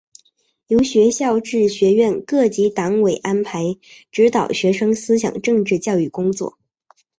[0.65, 3.77] 由学校至学院各级党委安排
[4.11, 6.57] 指导学生思想政治教育工作。